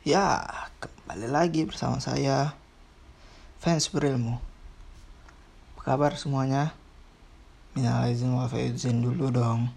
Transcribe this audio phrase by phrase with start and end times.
[0.00, 0.48] Ya,
[0.80, 2.56] kembali lagi bersama saya
[3.60, 4.40] Fans Berilmu.
[5.76, 6.72] Apa kabar semuanya?
[7.76, 9.68] Minal izin wal faizin dulu dong.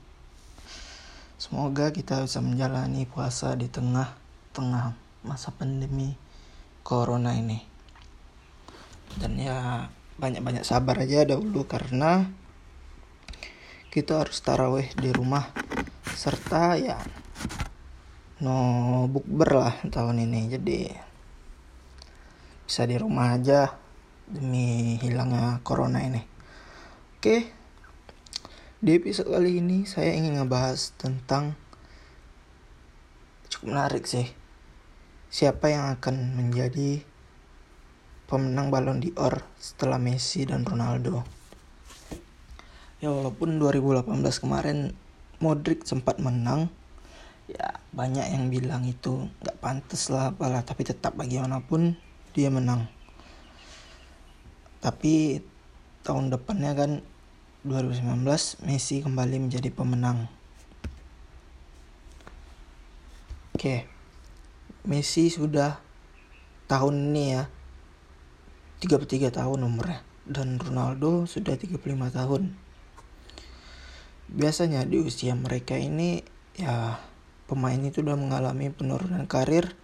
[1.36, 4.96] Semoga kita bisa menjalani puasa di tengah-tengah
[5.28, 6.16] masa pandemi
[6.88, 7.60] Corona ini.
[9.20, 9.92] Dan ya
[10.24, 12.32] banyak-banyak sabar aja dahulu karena
[13.92, 15.52] kita harus taraweh di rumah
[16.16, 17.23] serta ya
[18.44, 20.92] no bukber lah tahun ini jadi
[22.68, 23.80] bisa di rumah aja
[24.28, 26.20] demi hilangnya corona ini.
[27.16, 27.48] Oke
[28.84, 31.56] di episode kali ini saya ingin ngebahas tentang
[33.48, 34.28] cukup menarik sih.
[35.32, 37.00] Siapa yang akan menjadi
[38.28, 41.24] pemenang Ballon d'Or setelah Messi dan Ronaldo?
[43.00, 44.04] Ya walaupun 2018
[44.44, 44.92] kemarin
[45.40, 46.68] Modric sempat menang
[47.54, 50.66] ya banyak yang bilang itu nggak pantas lah apalah.
[50.66, 51.94] Tapi tetap bagaimanapun
[52.34, 52.90] dia menang.
[54.82, 55.40] Tapi
[56.04, 56.92] tahun depannya kan
[57.64, 58.28] 2019
[58.68, 60.28] Messi kembali menjadi pemenang.
[63.56, 63.88] Oke.
[64.84, 65.80] Messi sudah
[66.68, 67.48] tahun ini ya
[68.84, 70.04] 33 tahun umurnya.
[70.28, 71.80] Dan Ronaldo sudah 35
[72.12, 72.52] tahun.
[74.28, 76.20] Biasanya di usia mereka ini
[76.60, 77.00] ya
[77.46, 79.76] pemain itu udah mengalami penurunan karir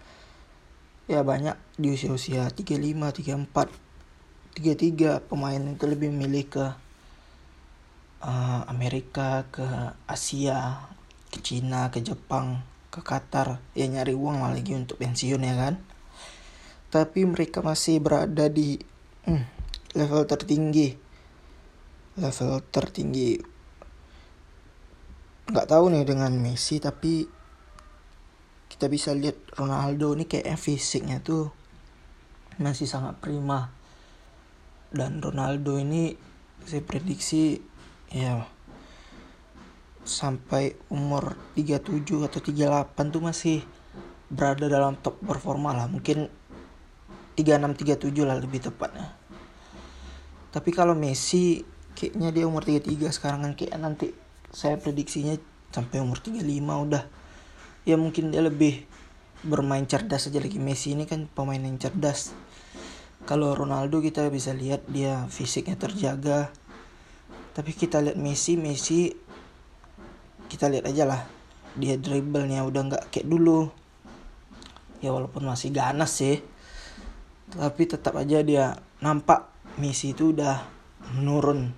[1.09, 3.49] ya banyak di usia-usia 35, 34,
[4.61, 6.65] 33 pemain itu lebih memilih ke
[8.21, 9.65] uh, Amerika, ke
[10.05, 10.85] Asia,
[11.33, 12.61] ke Cina, ke Jepang,
[12.93, 15.81] ke Qatar ya nyari uang lah lagi untuk pensiun ya kan.
[16.93, 18.77] Tapi mereka masih berada di
[19.25, 19.45] hmm,
[19.97, 20.93] level tertinggi.
[22.21, 23.41] Level tertinggi.
[25.49, 27.38] Nggak tahu nih dengan Messi tapi
[28.79, 31.51] kita bisa lihat Ronaldo ini kayak fisiknya tuh
[32.63, 33.75] masih sangat prima.
[34.87, 36.15] Dan Ronaldo ini
[36.63, 37.59] saya prediksi
[38.07, 38.47] ya
[40.07, 43.67] sampai umur 37 atau 38 tuh masih
[44.31, 45.91] berada dalam top performa lah.
[45.91, 46.31] Mungkin
[47.35, 49.11] 36 37 lah lebih tepatnya.
[50.55, 51.67] Tapi kalau Messi
[51.99, 53.59] kayaknya dia umur 33 sekarang kan.
[53.59, 54.15] Kayak nanti
[54.55, 55.35] saya prediksinya
[55.67, 57.18] sampai umur 35 udah
[57.89, 58.85] ya mungkin dia lebih
[59.41, 60.37] bermain cerdas aja.
[60.37, 62.37] Lagi Messi ini kan pemain yang cerdas.
[63.25, 66.53] Kalau Ronaldo kita bisa lihat dia fisiknya terjaga.
[67.57, 69.09] Tapi kita lihat Messi Messi
[70.45, 71.21] kita lihat aja lah.
[71.73, 73.73] Dia dribblenya udah nggak kayak dulu.
[75.01, 76.45] Ya walaupun masih ganas sih.
[77.49, 79.49] Tapi tetap aja dia nampak
[79.81, 80.61] Messi itu udah
[81.17, 81.73] menurun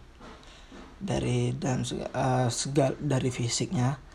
[1.02, 1.82] dari dan
[2.14, 4.11] uh, segal dari fisiknya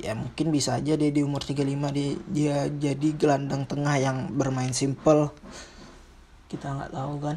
[0.00, 4.72] ya mungkin bisa aja dia di umur 35 dia, dia jadi gelandang tengah yang bermain
[4.72, 5.30] simple.
[6.48, 7.36] Kita nggak tahu kan.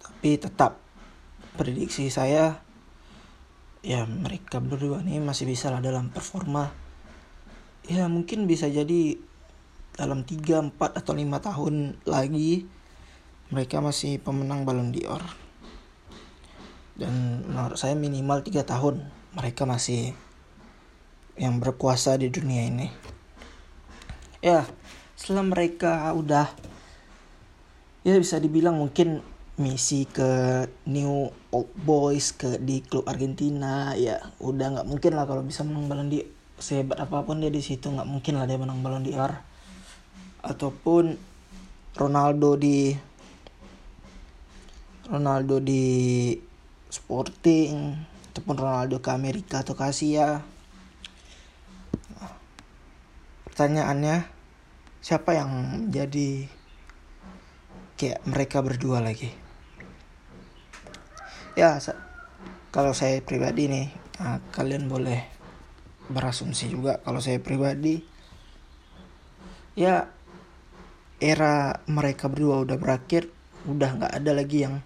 [0.00, 0.80] Tapi tetap
[1.56, 2.60] prediksi saya
[3.86, 6.72] ya mereka berdua nih masih bisa lah dalam performa.
[7.86, 9.14] Ya mungkin bisa jadi
[9.94, 11.74] dalam 3, 4 atau 5 tahun
[12.04, 12.66] lagi
[13.54, 15.22] mereka masih pemenang Ballon d'Or.
[16.96, 19.06] Dan menurut saya minimal 3 tahun
[19.36, 20.16] mereka masih
[21.36, 22.88] yang berkuasa di dunia ini.
[24.40, 24.64] Ya,
[25.16, 26.48] setelah mereka udah
[28.06, 29.20] ya bisa dibilang mungkin
[29.56, 35.40] misi ke New Old Boys ke di klub Argentina ya udah nggak mungkin lah kalau
[35.40, 36.28] bisa menang Ballon d'Or.
[36.56, 39.32] Sehebat apa pun dia di situ nggak mungkin lah dia menang Ballon d'Or.
[40.44, 41.16] Ataupun
[41.96, 42.92] Ronaldo di
[45.08, 46.34] Ronaldo di
[46.92, 47.96] Sporting
[48.32, 50.55] ataupun Ronaldo ke Amerika atau ke Asia
[53.56, 54.28] pertanyaannya
[55.00, 56.44] siapa yang jadi
[57.96, 59.32] kayak mereka berdua lagi?
[61.56, 61.80] Ya
[62.68, 63.88] kalau saya pribadi nih
[64.20, 65.24] nah, kalian boleh
[66.12, 68.04] berasumsi juga kalau saya pribadi.
[69.72, 70.12] Ya
[71.16, 73.32] era mereka berdua udah berakhir
[73.64, 74.84] udah nggak ada lagi yang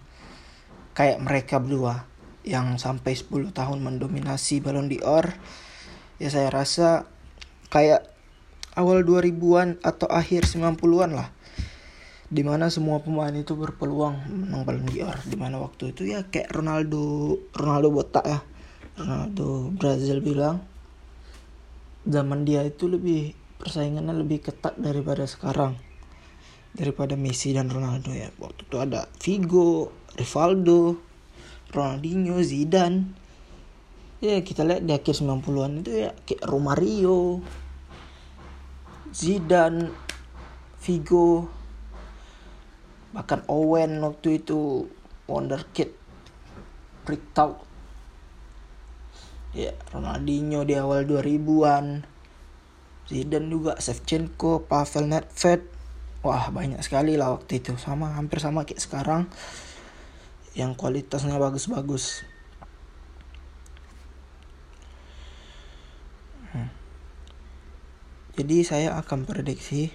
[0.95, 2.07] kayak mereka berdua
[2.47, 5.27] yang sampai 10 tahun mendominasi Ballon d'Or.
[6.23, 7.03] Ya saya rasa
[7.67, 8.10] kayak
[8.75, 11.29] awal 2000-an atau akhir 90-an lah
[12.31, 15.19] di mana semua pemain itu berpeluang menang Ballon d'Or.
[15.27, 18.39] Di mana waktu itu ya kayak Ronaldo Ronaldo botak ya
[18.95, 20.63] Ronaldo Brazil bilang
[22.07, 25.75] zaman dia itu lebih persaingannya lebih ketat daripada sekarang
[26.71, 28.31] daripada Messi dan Ronaldo ya.
[28.39, 31.03] Waktu itu ada Figo Rivaldo
[31.75, 33.19] Ronaldinho Zidane.
[34.23, 37.43] Ya kita lihat di akhir 90-an itu ya kayak Romario
[39.11, 39.91] Zidane
[40.81, 41.51] Vigo
[43.11, 44.87] bahkan Owen waktu itu
[45.27, 45.91] wonderkid
[47.03, 47.67] break out.
[49.51, 52.07] Ya Ronaldinho di awal 2000-an
[53.11, 55.61] Zidane juga Shevchenko Pavel Nedved.
[56.23, 59.27] Wah banyak sekali lah waktu itu sama hampir sama kayak sekarang.
[60.55, 62.23] Yang kualitasnya bagus-bagus
[68.31, 69.91] jadi saya akan prediksi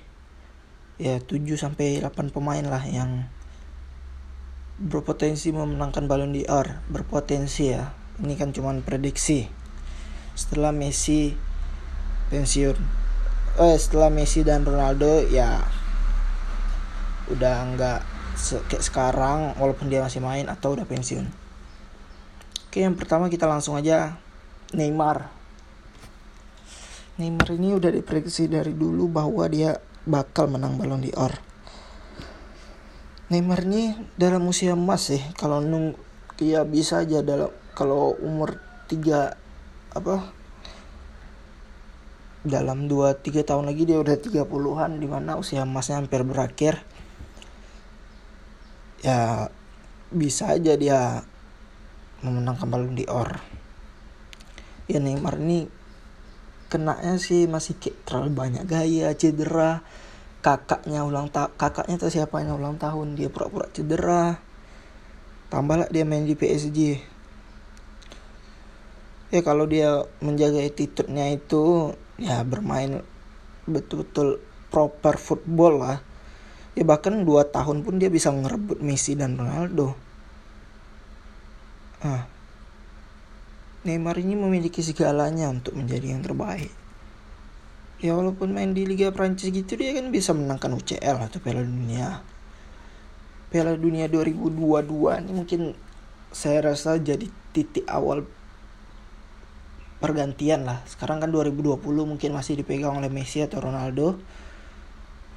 [1.01, 3.25] ya 7 sampai 8 pemain lah yang
[4.77, 6.85] berpotensi memenangkan Ballon d'Or.
[6.93, 7.97] Berpotensi ya.
[8.21, 9.49] Ini kan cuma prediksi.
[10.37, 11.33] Setelah Messi
[12.29, 12.77] pensiun.
[13.57, 15.65] Eh setelah Messi dan Ronaldo ya
[17.33, 18.01] udah nggak
[18.69, 21.25] kayak sekarang walaupun dia masih main atau udah pensiun.
[22.69, 24.21] Oke yang pertama kita langsung aja
[24.77, 25.36] Neymar
[27.17, 31.33] Neymar ini udah diprediksi dari dulu bahwa dia bakal menang Ballon d'Or.
[33.33, 35.97] Neymar ini dalam usia emas sih kalau nung
[36.37, 38.61] dia bisa aja dalam kalau umur
[38.93, 40.17] 3 apa
[42.45, 46.85] dalam 2 3 tahun lagi dia udah 30-an di mana usia emasnya hampir berakhir
[49.01, 49.49] ya
[50.13, 51.25] bisa aja dia
[52.21, 53.41] memenangkan Ballon d'Or
[54.87, 55.76] ya Neymar ini
[56.67, 59.83] kenanya sih masih kayak terlalu banyak gaya cedera.
[60.45, 64.39] Kakaknya ulang tahun kakaknya tuh siapa yang ulang tahun dia pura-pura cedera.
[65.51, 67.01] Tambahlah dia main di PSG
[69.27, 73.03] ya kalau dia menjaga attitude-nya itu ya bermain
[73.67, 74.39] betul-betul
[74.71, 75.99] proper football lah.
[76.77, 79.97] Ya bahkan dua tahun pun dia bisa ngerebut Messi dan Ronaldo.
[82.05, 82.36] Ah
[83.85, 86.73] Neymar ini memiliki segalanya untuk menjadi yang terbaik.
[88.01, 92.21] Ya walaupun main di Liga Prancis gitu dia kan bisa menangkan UCL atau Piala Dunia.
[93.49, 95.61] Piala Dunia 2022 ini mungkin
[96.29, 97.25] saya rasa jadi
[97.57, 98.29] titik awal
[99.97, 100.85] pergantian lah.
[100.85, 104.21] Sekarang kan 2020 mungkin masih dipegang oleh Messi atau Ronaldo.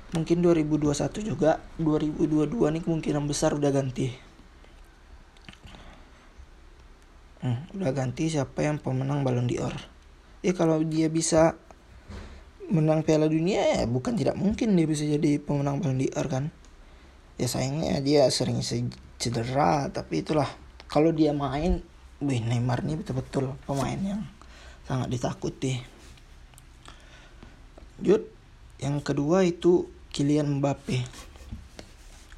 [0.09, 4.28] Mungkin 2021 juga, 2022 ini kemungkinan besar udah ganti.
[7.43, 9.75] Hmm, udah ganti siapa yang pemenang Ballon d'Or.
[10.39, 11.59] Ya kalau dia bisa
[12.69, 16.45] menang Piala Dunia ya bukan tidak mungkin dia bisa jadi pemenang Ballon d'Or kan?
[17.39, 18.59] Ya sayangnya dia sering
[19.19, 20.47] cedera tapi itulah.
[20.89, 21.85] Kalau dia main
[22.19, 24.27] Wih Neymar ini betul-betul pemain yang
[24.83, 25.79] sangat ditakuti.
[28.03, 28.27] Jut
[28.83, 30.99] yang kedua itu Kylian Mbappe.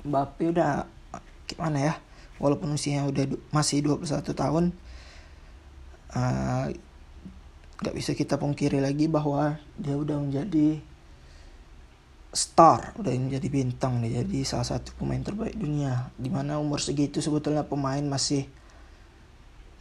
[0.06, 0.86] Mbappe udah
[1.50, 1.94] gimana ya?
[2.38, 4.66] Walaupun usianya udah masih 21 tahun
[6.12, 10.80] nggak uh, bisa kita pungkiri lagi bahwa dia udah menjadi
[12.32, 17.20] star udah menjadi bintang nih jadi salah satu pemain terbaik dunia di mana umur segitu
[17.20, 18.48] sebetulnya pemain masih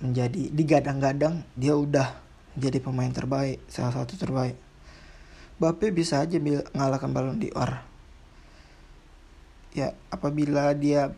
[0.01, 2.09] menjadi digadang-gadang dia udah
[2.57, 4.57] menjadi pemain terbaik salah satu terbaik.
[5.61, 6.41] Bape bisa aja
[6.73, 7.85] ngalahkan Ballon d'Or.
[9.77, 11.15] Ya apabila dia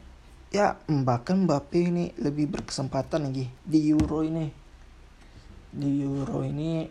[0.52, 4.61] ya bahkan Mbappe ini lebih berkesempatan lagi di Euro ini
[5.72, 6.84] di Euro ini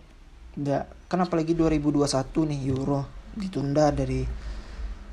[0.58, 3.06] nggak kan apalagi 2021 nih Euro
[3.38, 4.26] ditunda dari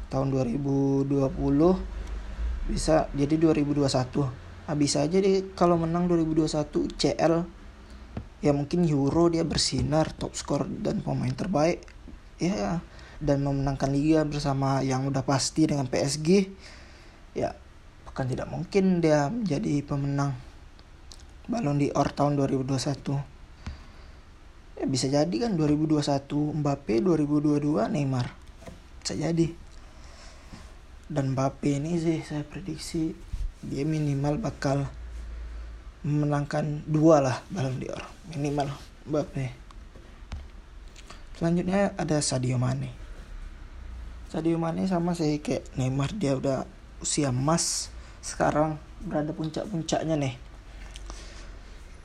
[0.09, 1.13] tahun 2020
[2.73, 3.85] bisa jadi 2021
[4.67, 7.35] nah, bisa aja deh kalau menang 2021 CL
[8.41, 11.85] ya mungkin Euro dia bersinar top skor dan pemain terbaik
[12.41, 12.81] ya.
[13.19, 16.47] Dan memenangkan liga bersama yang udah pasti dengan PSG
[17.35, 17.51] ya
[18.07, 20.39] bukan tidak mungkin dia menjadi pemenang
[21.51, 23.38] Ballon d'Or tahun 2021
[24.79, 25.99] ya bisa jadi kan 2021
[26.63, 28.31] Mbappe 2022 Neymar.
[29.03, 29.51] Bisa jadi.
[31.11, 33.11] Dan Mbappe ini sih saya prediksi
[33.59, 34.87] dia minimal bakal
[36.07, 38.03] memenangkan dua lah Ballon d'Or.
[38.31, 38.71] Minimal
[39.11, 39.51] Mbappe.
[41.35, 42.95] Selanjutnya ada Sadio Mane.
[44.31, 46.71] Sadio Mane sama sih kayak Neymar dia udah
[47.03, 47.91] usia emas.
[48.23, 50.35] Sekarang berada puncak-puncaknya nih.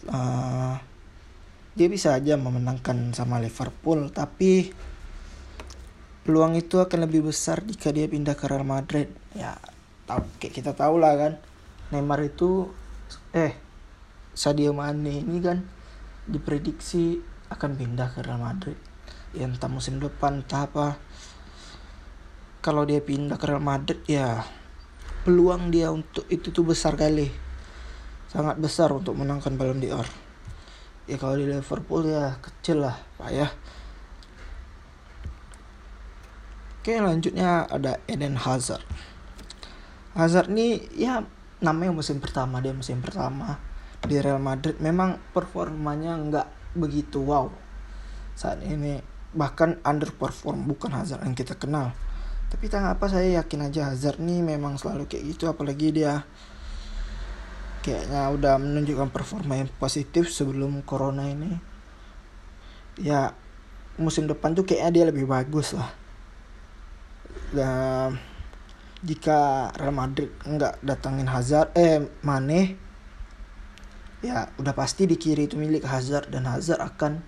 [0.09, 0.75] Uh,
[1.73, 4.69] dia bisa aja memenangkan sama Liverpool tapi
[6.21, 9.09] peluang itu akan lebih besar jika dia pindah ke Real Madrid.
[9.33, 9.57] Ya
[10.37, 11.33] kayak kita tahu lah kan
[11.89, 12.69] Neymar itu
[13.33, 13.57] eh
[14.37, 15.65] Sadio Mane ini kan
[16.29, 18.77] diprediksi akan pindah ke Real Madrid.
[19.33, 21.01] Ya entah musim depan entah apa.
[22.61, 24.45] Kalau dia pindah ke Real Madrid ya
[25.25, 27.33] peluang dia untuk itu tuh besar kali.
[28.29, 30.22] Sangat besar untuk menangkan Ballon d'Or
[31.03, 33.47] ya kalau di Liverpool ya kecil lah pak ya.
[36.83, 38.83] Oke lanjutnya ada Eden Hazard.
[40.19, 41.23] Hazard nih ya
[41.63, 43.55] namanya musim pertama dia musim pertama
[44.03, 44.75] di Real Madrid.
[44.83, 47.47] Memang performanya nggak begitu wow
[48.35, 48.99] saat ini.
[49.33, 51.95] Bahkan underperform bukan Hazard yang kita kenal.
[52.51, 55.49] Tapi tak apa saya yakin aja Hazard nih memang selalu kayak gitu.
[55.49, 56.27] Apalagi dia
[57.83, 61.59] kayaknya udah menunjukkan performa yang positif sebelum corona ini.
[62.95, 63.35] Ya
[63.99, 65.91] musim depan tuh kayaknya dia lebih bagus lah.
[67.51, 68.17] Dan
[69.03, 72.79] jika Real Madrid nggak datangin Hazard eh Mane
[74.23, 77.19] ya udah pasti di kiri itu milik Hazard dan Hazard akan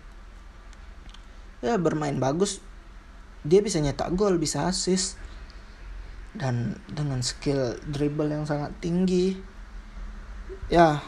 [1.59, 2.63] ya bermain bagus.
[3.43, 5.19] Dia bisa nyetak gol bisa assist.
[6.35, 9.54] Dan dengan skill dribble yang sangat tinggi
[10.67, 10.99] ya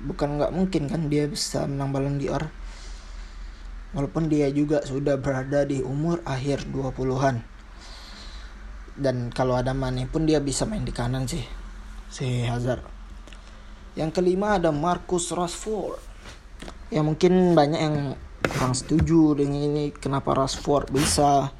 [0.00, 2.48] bukan nggak mungkin kan dia bisa menang Ballon d'Or.
[3.90, 7.42] Walaupun dia juga sudah berada di umur akhir 20-an
[9.00, 11.42] dan kalau ada Mane pun dia bisa main di kanan sih
[12.12, 12.84] si Hazard.
[13.96, 15.98] Yang kelima ada Marcus Rashford.
[16.92, 17.96] Ya mungkin banyak yang
[18.44, 21.54] kurang setuju dengan ini kenapa Rashford bisa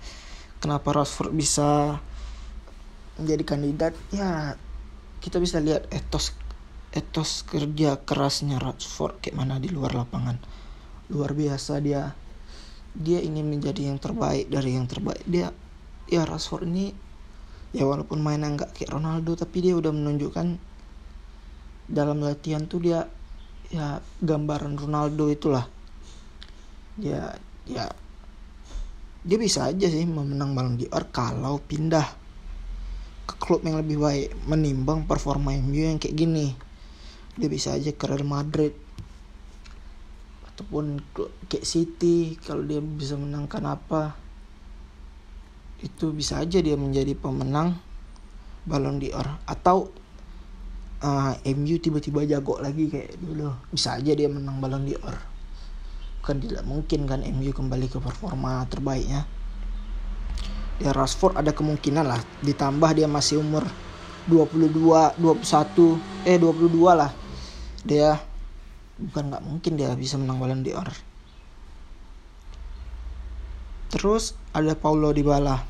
[0.61, 1.99] kenapa Rashford bisa
[3.17, 3.95] menjadi kandidat.
[4.13, 4.61] Ya
[5.21, 6.33] kita bisa lihat etos
[6.91, 10.37] etos kerja kerasnya Rashford kayak mana di luar lapangan.
[11.13, 12.11] Luar biasa dia.
[12.91, 15.23] Dia ingin menjadi yang terbaik dari yang terbaik.
[15.23, 15.55] Dia
[16.11, 16.91] ya Rashford ini
[17.71, 20.59] ya walaupun mainnya nggak kayak Ronaldo tapi dia udah menunjukkan
[21.87, 23.07] dalam latihan tuh dia
[23.71, 25.71] ya gambaran Ronaldo itulah.
[26.99, 27.39] Dia
[27.71, 27.87] ya
[29.21, 32.20] dia bisa aja sih memenang Ballon d'Or kalau pindah
[33.41, 36.53] klub yang lebih baik menimbang performa MU yang kayak gini.
[37.41, 38.77] Dia bisa aja ke Real Madrid.
[40.53, 41.01] Ataupun
[41.49, 44.15] kayak City kalau dia bisa menangkan apa
[45.81, 47.81] itu bisa aja dia menjadi pemenang
[48.69, 49.41] Ballon d'Or.
[49.49, 49.89] Atau
[51.01, 53.57] uh, MU tiba-tiba jago lagi kayak dulu.
[53.73, 55.17] Bisa aja dia menang Ballon d'Or.
[56.21, 59.40] Kan tidak mungkin kan MU kembali ke performa terbaiknya
[60.81, 63.69] ya Rashford ada kemungkinan lah ditambah dia masih umur
[64.27, 67.13] 22 21 eh 22 lah
[67.85, 68.17] dia
[68.97, 71.11] bukan nggak mungkin dia bisa menang Ballon d'Or
[73.91, 75.67] Terus ada Paulo Dybala.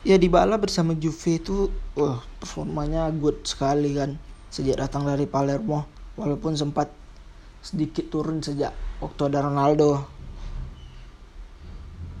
[0.00, 4.16] Ya Dybala bersama Juve itu wah performanya good sekali kan
[4.48, 5.84] sejak datang dari Palermo
[6.16, 6.88] walaupun sempat
[7.60, 8.72] sedikit turun sejak
[9.04, 10.08] waktu ada Ronaldo.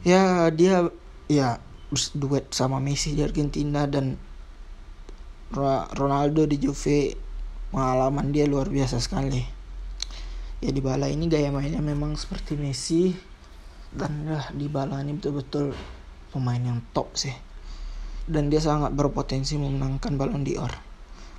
[0.04, 0.92] Ya dia
[1.32, 1.64] ya
[2.12, 4.20] duet sama Messi di Argentina dan
[5.96, 7.16] Ronaldo di Juve.
[7.72, 9.40] Pengalaman dia luar biasa sekali.
[10.60, 13.16] Ya di Bala ini gaya mainnya memang seperti Messi
[13.96, 15.72] dan ya di Bala ini betul-betul
[16.36, 17.32] pemain yang top sih.
[18.28, 20.72] Dan dia sangat berpotensi memenangkan Ballon d'Or.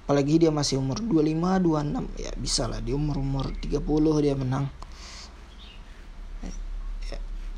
[0.09, 2.81] Apalagi dia masih umur 25 26 ya bisa lah.
[2.81, 4.73] Di umur umur 30 dia menang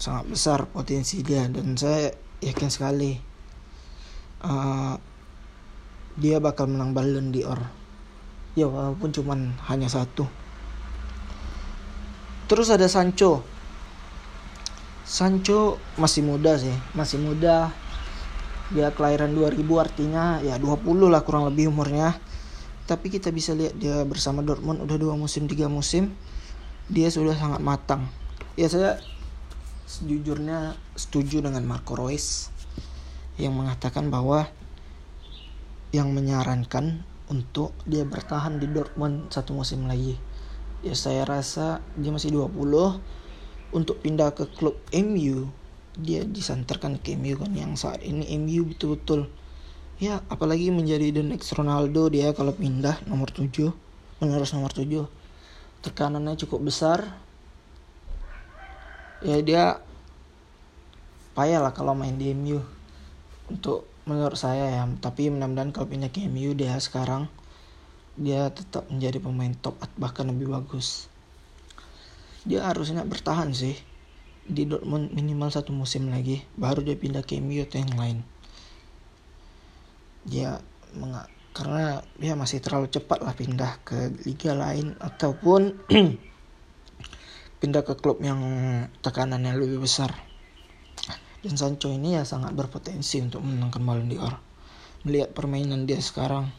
[0.07, 3.19] sangat besar potensi dia dan saya yakin sekali
[4.47, 4.95] uh,
[6.15, 7.59] dia bakal menang Ballon d'Or
[8.55, 10.23] ya walaupun cuman hanya satu
[12.47, 13.43] terus ada Sancho
[15.07, 17.71] Sancho masih muda sih, masih muda.
[18.75, 22.11] Dia kelahiran 2000 artinya ya 20 lah kurang lebih umurnya.
[22.83, 26.11] Tapi kita bisa lihat dia bersama Dortmund udah dua musim, tiga musim.
[26.91, 28.03] Dia sudah sangat matang.
[28.59, 28.99] Ya saya
[29.87, 32.51] sejujurnya setuju dengan Marco Reus
[33.39, 34.51] yang mengatakan bahwa
[35.95, 40.19] yang menyarankan untuk dia bertahan di Dortmund satu musim lagi.
[40.83, 42.51] Ya saya rasa dia masih 20
[43.71, 45.47] untuk pindah ke klub MU
[45.97, 47.55] dia disantarkan ke MU kan.
[47.55, 49.31] Yang saat ini MU betul-betul.
[50.03, 53.49] Ya apalagi menjadi the next Ronaldo dia kalau pindah nomor 7
[54.19, 54.85] menerus nomor 7
[55.81, 57.17] tekanannya cukup besar
[59.25, 59.63] ya dia
[61.33, 62.61] payah lah kalau main di MU
[63.49, 67.29] untuk menurut saya ya tapi mudah-mudahan kalau pindah ke MU dia sekarang
[68.17, 71.05] dia tetap menjadi pemain top bahkan lebih bagus.
[72.47, 73.77] Dia harusnya bertahan sih
[74.47, 78.17] di Dortmund minimal satu musim lagi baru dia pindah ke MU atau yang lain.
[80.25, 80.57] Dia
[80.97, 81.13] meng
[81.53, 85.73] karena dia masih terlalu cepat lah pindah ke liga lain ataupun
[87.57, 88.39] pindah ke klub yang
[89.01, 90.13] tekanannya lebih besar.
[91.41, 94.33] Dan Sancho ini ya sangat berpotensi untuk menangkan Ballon d'Or.
[95.05, 96.49] Melihat permainan dia sekarang.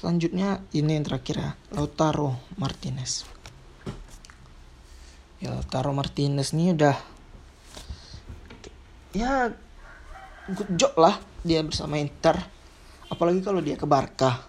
[0.00, 3.28] Selanjutnya ini yang terakhir ya Lautaro Martinez.
[5.40, 6.96] Ya Taro Martinez nih udah
[9.12, 9.52] ya
[10.52, 12.40] good job lah dia bersama Inter.
[13.12, 14.48] Apalagi kalau dia ke Barca.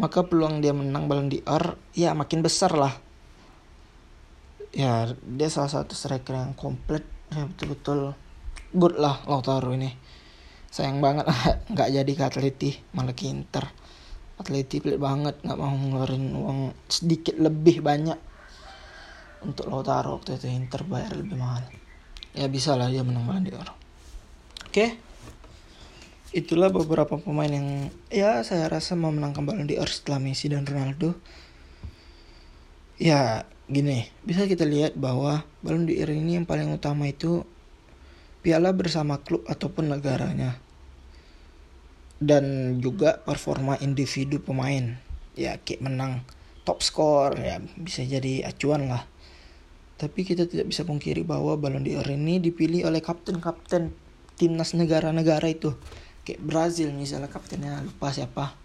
[0.00, 2.96] Maka peluang dia menang Ballon d'Or ya makin besar lah
[4.72, 7.04] ya dia salah satu striker yang komplit.
[7.32, 8.16] Ya betul-betul
[8.72, 9.92] good lah Lautaro ini.
[10.72, 11.28] Sayang banget
[11.72, 13.68] nggak jadi ke Atleti malah ke Inter.
[14.40, 18.16] Atleti pelit banget nggak mau ngeluarin uang sedikit lebih banyak
[19.44, 20.48] untuk Lautaro waktu itu.
[20.48, 21.68] Inter bayar lebih mahal.
[22.32, 23.68] Ya bisa lah dia menang Ballon d'Or.
[24.72, 24.96] Oke.
[26.32, 31.12] Itulah beberapa pemain yang ya saya rasa memenangkan Ballon d'Or setelah Messi dan Ronaldo.
[32.96, 37.46] Ya gini bisa kita lihat bahwa Ballon d'Or ini yang paling utama itu
[38.42, 40.58] piala bersama klub ataupun negaranya
[42.18, 44.98] dan juga performa individu pemain
[45.38, 46.26] ya kayak menang
[46.66, 49.06] top score ya bisa jadi acuan lah
[50.02, 53.94] tapi kita tidak bisa pungkiri bahwa Ballon d'Or ini dipilih oleh kapten-kapten
[54.34, 55.78] timnas negara-negara itu.
[56.26, 58.58] Kayak Brazil misalnya kaptennya lupa siapa.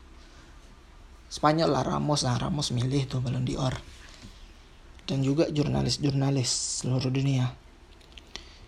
[1.29, 3.77] Spanyol lah Ramos lah Ramos milih tuh Ballon d'Or.
[5.07, 7.55] Dan juga jurnalis-jurnalis seluruh dunia.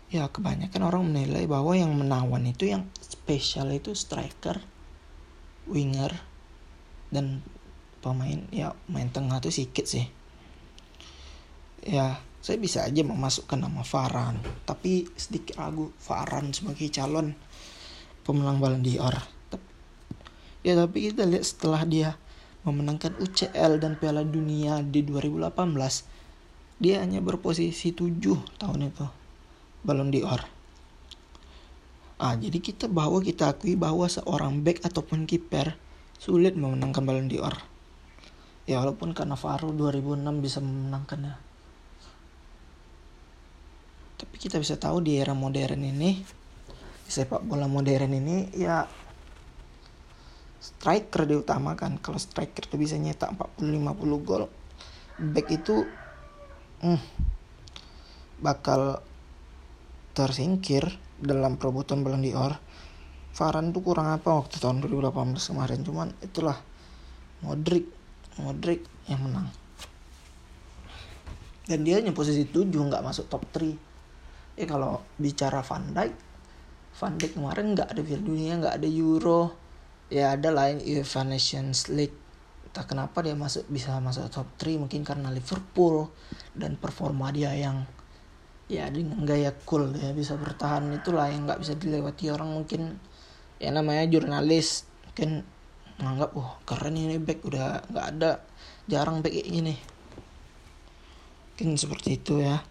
[0.10, 4.58] Ya kebanyakan orang menilai bahwa yang menawan itu yang spesial itu striker,
[5.70, 6.16] winger,
[7.14, 7.46] dan
[8.00, 10.08] pemain ya main tengah tuh sedikit sih.
[11.84, 17.36] Ya saya bisa aja memasukkan nama Farhan tapi sedikit ragu Farhan sebagai calon
[18.24, 19.16] pemenang Ballon d'Or
[20.64, 22.16] ya tapi kita lihat setelah dia
[22.64, 25.52] memenangkan UCL dan Piala Dunia di 2018
[26.80, 28.16] dia hanya berposisi 7
[28.58, 29.06] tahun itu.
[29.84, 30.60] Ballon d'Or
[32.20, 35.80] ah jadi kita bahwa kita akui bahwa seorang back ataupun kiper
[36.20, 37.56] sulit memenangkan Ballon d'Or.
[38.68, 41.36] Ya walaupun karena Cannavaro 2006 bisa memenangkannya.
[44.20, 46.20] Tapi kita bisa tahu di era modern ini
[47.08, 48.84] di sepak bola modern ini ya
[50.60, 52.04] striker diutamakan.
[52.04, 53.32] Kalau striker itu bisa nyetak
[53.64, 54.44] 40-50 gol
[55.20, 55.88] back itu
[56.84, 57.00] hmm,
[58.44, 59.04] bakal
[60.16, 60.84] tersingkir
[61.20, 62.56] dalam perebutan Ballon d'Or.
[63.30, 65.16] Farhan tuh kurang apa waktu tahun 2018
[65.54, 65.80] kemarin.
[65.86, 66.58] Cuman itulah
[67.46, 67.88] Modric
[68.40, 69.48] Modric yang menang.
[71.70, 73.90] Dan dia hanya posisi 7 nggak masuk top 3
[74.60, 76.12] eh kalau bicara Van Dijk
[77.00, 79.42] Van Dijk kemarin nggak ada Piala Dunia nggak ada Euro.
[80.10, 82.19] Ya ada lain UEFA Nations League
[82.70, 86.06] tak kenapa dia masuk bisa masuk top 3 mungkin karena Liverpool
[86.54, 87.82] dan performa dia yang
[88.70, 90.86] ya dengan gaya cool ya bisa bertahan.
[90.94, 93.02] Itulah yang nggak bisa dilewati orang mungkin
[93.58, 94.86] ya namanya jurnalis.
[95.10, 95.42] Mungkin
[96.00, 98.32] menganggap wah oh, keren ini back udah nggak ada
[98.86, 99.74] jarang back gini.
[101.58, 102.62] Mungkin seperti itu ya.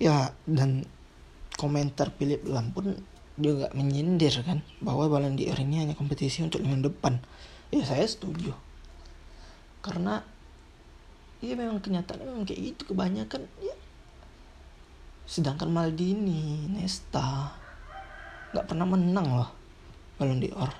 [0.00, 0.88] Ya dan
[1.60, 2.98] komentar Philip Lam pun
[3.36, 7.20] juga menyindir kan bahwa Ballon d'Or ini hanya kompetisi untuk lima depan.
[7.68, 8.73] Ya saya setuju
[9.84, 10.24] karena
[11.44, 13.76] ya memang kenyataannya memang kayak gitu kebanyakan ya.
[15.28, 17.52] Sedangkan Maldini Nesta
[18.56, 19.50] nggak pernah menang loh
[20.16, 20.72] Ballon d'Or.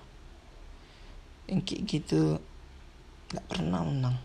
[1.53, 2.41] Yang kayak gitu
[3.29, 4.17] nggak pernah menang.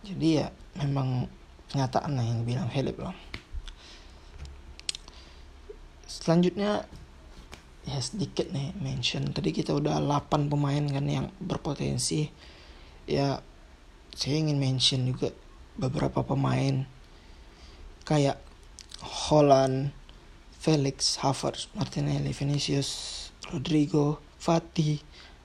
[0.00, 0.48] Jadi ya
[0.80, 1.28] memang
[1.68, 3.16] kenyataan lah yang bilang Philip Lam
[6.24, 6.88] selanjutnya
[7.84, 9.28] ya sedikit nih mention.
[9.36, 12.32] Tadi kita udah 8 pemain kan yang berpotensi.
[13.04, 13.44] Ya
[14.14, 15.34] saya ingin mention juga
[15.74, 16.86] beberapa pemain
[18.06, 18.38] kayak
[19.02, 19.90] Holland,
[20.56, 24.96] Felix, Havertz, Martinelli, Vinicius, Rodrigo, Fati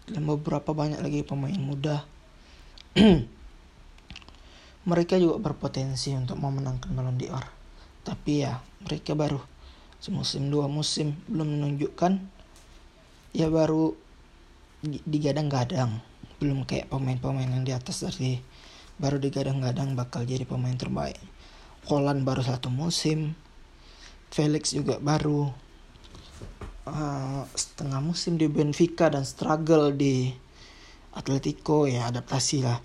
[0.07, 2.05] dan beberapa banyak lagi pemain muda.
[4.89, 7.45] Mereka juga berpotensi untuk memenangkan Ballon d'Or.
[7.99, 9.37] Tapi ya mereka baru
[9.99, 12.15] semusim dua musim belum menunjukkan
[13.35, 13.93] ya baru
[14.83, 15.99] digadang-gadang.
[16.39, 18.39] Belum kayak pemain-pemain yang di atas dari
[18.99, 21.17] baru digadang-gadang bakal jadi pemain terbaik.
[21.87, 23.33] Holland baru satu musim
[24.29, 25.49] Felix juga baru
[26.85, 30.29] uh, setengah musim di Benfica dan struggle di
[31.17, 32.77] Atletico ya adaptasi lah.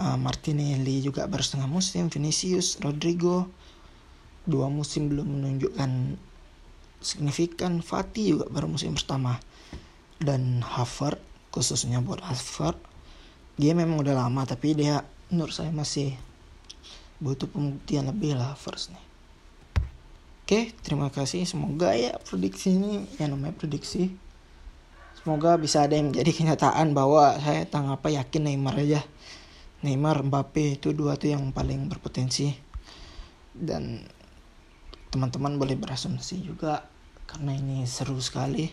[0.00, 3.52] Uh, Martinelli juga baru setengah musim Vinicius Rodrigo
[4.48, 6.16] dua musim belum menunjukkan
[7.04, 9.36] signifikan Fatih juga baru musim pertama.
[10.16, 11.20] Dan Harvard
[11.52, 12.80] khususnya buat Harvard
[13.60, 16.18] dia memang udah lama tapi dia menurut saya masih
[17.22, 19.04] butuh pembuktian lebih lah first nih.
[20.42, 21.46] Oke terima kasih.
[21.46, 24.10] Semoga ya prediksi ini ya namanya prediksi.
[25.20, 29.04] Semoga bisa ada yang menjadi kenyataan bahwa saya tang apa yakin Neymar aja.
[29.86, 32.50] Neymar Mbappe itu dua tuh yang paling berpotensi.
[33.54, 34.02] Dan
[35.12, 36.88] teman-teman boleh berasumsi juga
[37.28, 38.72] karena ini seru sekali.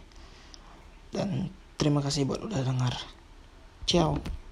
[1.12, 2.96] Dan terima kasih buat udah dengar.
[3.86, 4.47] Ciao